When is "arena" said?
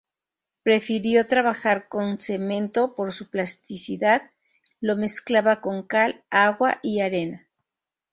7.01-7.47